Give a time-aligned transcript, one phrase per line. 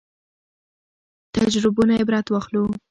[1.35, 2.63] تجربو نه عبرت واخلو